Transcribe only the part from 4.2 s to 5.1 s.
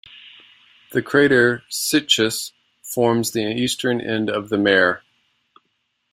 of the mare.